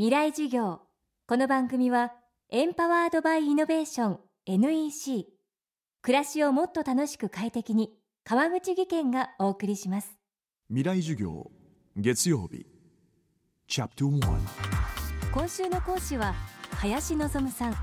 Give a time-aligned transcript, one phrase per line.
[0.00, 0.80] 未来授業。
[1.26, 2.14] この番組は
[2.48, 5.26] エンパワードバイイノベーション NEC
[6.00, 7.90] 暮らしをもっと楽しく快適に
[8.24, 10.16] 川口義賢がお送りします。
[10.70, 11.50] 未来授業
[11.96, 12.64] 月曜日。
[15.34, 16.34] 今週の講師は
[16.76, 17.74] 林望さん。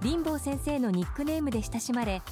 [0.00, 2.22] 林坊先生のニックネームで親しまれ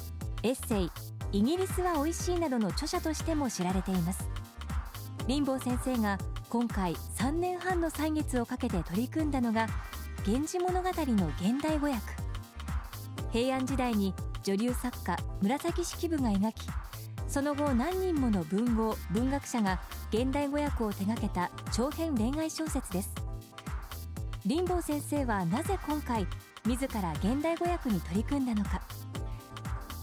[0.43, 0.91] エッセイ
[1.39, 4.27] 「イギリスは美味しい」などの著者としても知られています。
[5.25, 6.17] 林坊先生が
[6.49, 9.67] 今回3年半の歳月をかけて取り組んだのが
[10.25, 12.01] 「源氏物語」の現代語訳。
[13.31, 16.67] 平安時代に女流作家紫式部が描き
[17.27, 19.79] その後何人もの文豪文学者が
[20.11, 23.11] 現代語訳を手掛けた長編恋愛小説です。
[24.47, 26.25] 林坊先生はなぜ今回
[26.65, 28.81] 自ら現代語訳に取り組んだのか。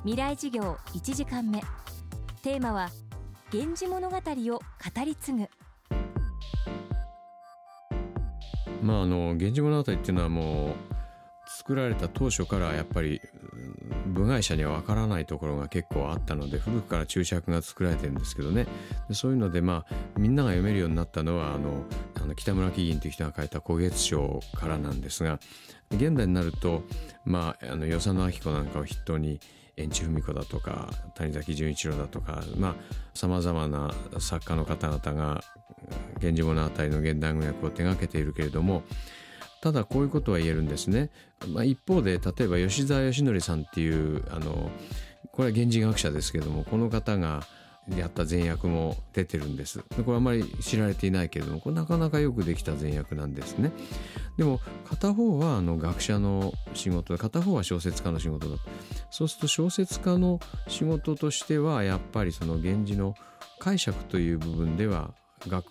[0.05, 1.61] 未来授業1時間目。
[2.43, 2.91] テーマは
[3.53, 4.21] 「源氏物語を
[4.61, 5.49] 語り継ぐ」
[8.87, 10.71] まああの「源氏物語」っていうのはもう
[11.49, 13.21] 作られた当初からやっぱり
[14.07, 18.67] 部外者にはわからないところが結構あったので古くから注釈が作られてるんですけどね。
[19.11, 25.41] そういうのでまあみんなが読めるようになったのはあのあの北村紀銀という人が書いた「古月書」からなんですが
[25.91, 26.85] 現代になると
[27.25, 29.41] まああの与謝野明子なんかを筆頭に
[29.77, 32.75] 円地文子だとか谷崎潤一郎だとかまあ
[33.15, 35.45] さまざまな作家の方々が
[36.21, 38.83] 「源氏物語」の現代語訳を手がけているけれども
[39.61, 41.11] ただこういうことは言えるんですね。
[41.49, 44.71] まあ、一方で例えば吉沢義則さんっていうあの
[45.33, 47.43] これは源氏学者ですけどもこの方が
[47.97, 49.85] やった前訳も出てるんです。
[50.05, 53.71] これあまり知られていないけれどもこれなかなかよくできた前訳なんですね。
[54.37, 58.63] でも片方はあの学者の仕事で片方は小説家の仕事だと
[59.11, 63.15] そうすると小説家の仕事としてはやっぱりその源氏の
[63.59, 65.15] 解釈という部分では
[65.49, 65.67] 学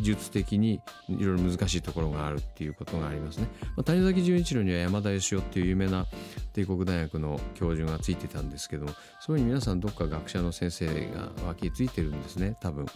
[0.00, 3.46] 術的にいろいろ難しいところがあるっていうことがありますね。
[3.76, 6.06] まあ、谷崎潤一郎には山田義雄っていう有名な
[6.52, 12.86] 帝国大学の教授がついてたんですけどもそういうふうに皆さんどっか学者の先生が脇ついてるんですね多分。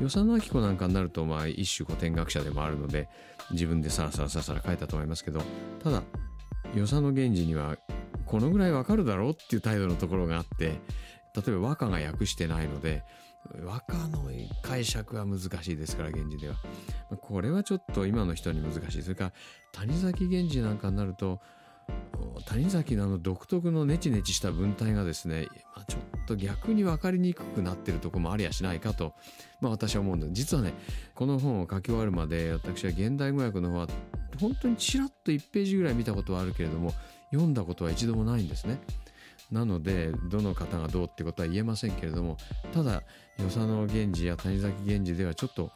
[0.00, 3.08] 与謝野明子なんかになるとまあ一種古典学者でもあるので
[3.50, 5.42] 自分でさらさらさらさら書いたと思いますけど
[5.82, 6.02] ただ
[6.74, 7.76] 与謝野源氏には
[8.24, 10.80] このぐらいわかるだろうっていう態度のところがあって
[11.36, 13.02] 例えば和歌が訳してないので
[13.64, 14.30] 和歌の
[14.62, 16.56] 解釈は難しいですから源氏では
[17.20, 19.32] これはちょっと今の人に難しいそれから
[19.72, 21.40] 谷崎源氏なんかになると
[22.46, 29.14] 谷崎のあの独特のネチネチした文体がですね、まあ、ちょっと逆に分かりにくくなってるとこもありやしないかと、
[29.60, 30.74] まあ、私は思うんです実はね
[31.14, 33.88] この本を書き終わるまで私は現代語訳の方は
[34.40, 36.92] 本当にちらっと1ページぐらい見たことはあるけれども
[37.30, 38.78] 読んだことは一度もないんですね。
[39.50, 42.38] なのでどの方がどうってことは言えませんけれども
[42.72, 43.02] ただ
[43.38, 45.70] 与謝野源氏や谷崎源氏ではちょっと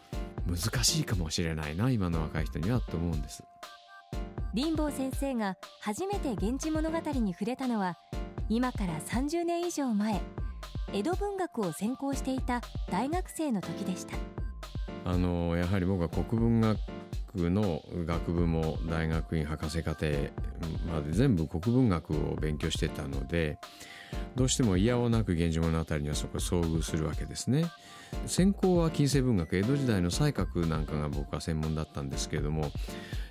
[0.47, 3.45] 難しいかもしれないな今の若い人にはと思うんです
[4.55, 7.99] 林坊先生が初めて源氏物語に触れたのは
[8.49, 10.21] 今から30年以上前
[10.93, 14.17] 江戸文学を専攻していた大学生の時でした
[15.05, 16.79] あのやはり僕は国文学
[17.37, 20.07] の学部も大学院博士課程
[20.91, 23.59] まで全部国文学を勉強してたので
[24.35, 27.67] どうしても嫌をなく「源氏物語」にはそこ遭遇するわけですね。
[28.27, 32.73] 専攻は近世文学江戸時代の才覚なんかが僕は専門だったんですけれども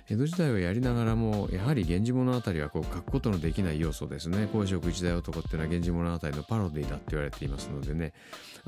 [0.08, 8.14] 江戸時代をやりながらもやはり「源氏物語」はこう書くことのできない要素ですね公職一代男っていうのは「源氏物語」のパロディだって言われていますのでね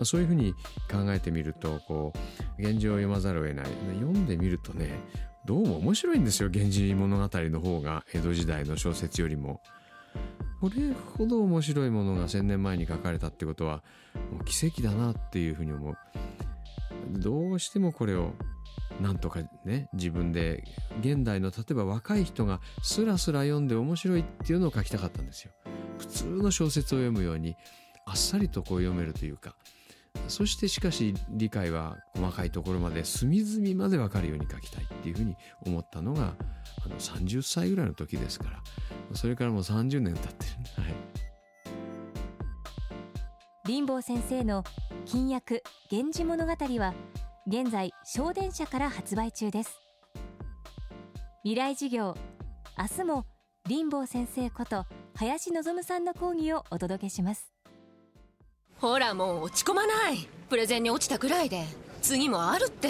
[0.05, 0.53] そういうふうに
[0.91, 2.19] 考えてみるとこう
[2.59, 4.91] 源氏を読まざるを得ない読んでみるとね
[5.47, 9.63] どうも面白いんですよ「源氏物語」の方が江戸時代の小説よりも。
[10.61, 13.83] これほど面白いものが1000年前に書かれたってことは
[14.31, 15.97] もう奇跡だなっていうふうに思う。
[17.19, 18.35] どうしてもこれを
[19.01, 20.65] なんとかね自分で
[21.01, 25.53] 現代の例えば若い人がスラスラ読んで面白いっていうのを書きたかったんですよ。
[25.99, 27.57] 普通の小説を読むように
[28.07, 29.55] あっさりとこう読めるというか
[30.29, 36.35] そしてしかし理解は細かいところまで隅々まで分かるように書きたいっていうふうに思ったのが
[36.85, 38.63] あの30歳ぐらいの時ですから
[39.15, 40.47] それからもう30年経って
[40.79, 40.95] る、はい、
[43.65, 44.65] 林坊先生の
[45.07, 46.95] 「金訳源氏物語」は
[47.47, 49.71] 現在小電車から発売中です。
[51.43, 52.17] 未来授業
[52.79, 53.25] 明日も
[53.67, 54.85] 林坊先生こと
[55.17, 57.51] 林望さんの講義をお届けします。
[58.79, 60.29] ほらもう落ち込まない。
[60.49, 61.65] プレゼンに落ちたくらいで。
[62.03, 62.89] 次もあるって。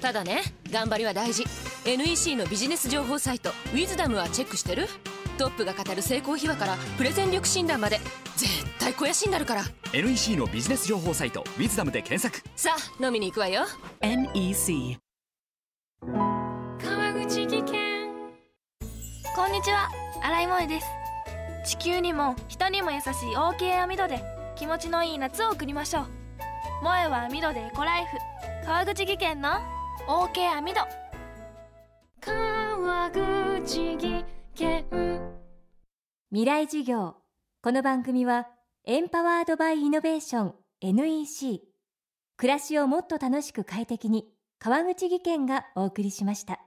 [0.00, 1.44] ただね頑張りは大事。
[1.84, 4.86] NEC のビジネス情報サイト「ウィズダムはチェックしてる？
[5.36, 7.98] トップが語る成功秘話からプレゼン力診断まで
[8.36, 9.62] 絶対肥やしになるから。
[9.92, 12.42] NEC のビジネス情報サイト「ウィズダムで検索。
[12.56, 13.66] さあ飲みに行くわよ。
[14.00, 14.98] NEC
[16.02, 17.62] 川口技
[19.52, 19.90] んにちは。
[20.22, 20.86] 新井萌です。
[21.64, 24.22] 地球にも人にも優しい OK 網戸で
[24.56, 26.06] 気持ちのいい夏を送りましょう。
[26.80, 28.16] 萌えは網戸でエコライフ。
[28.64, 29.50] 川口技研の
[30.06, 30.80] OK 網戸
[32.20, 34.41] 川口技研
[36.30, 37.16] 未来授業。
[37.62, 38.48] この番組は
[38.84, 41.62] エンパワードバイイノベーション NEC
[42.36, 44.26] 暮らしをもっと楽しく快適に
[44.58, 46.61] 川口技研がお送りしました。